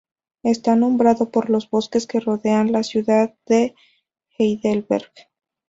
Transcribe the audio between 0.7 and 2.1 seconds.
nombrado por los bosques